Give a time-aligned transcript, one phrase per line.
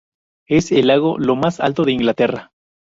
[0.47, 2.51] Es el lago lo más alto de Inglaterra.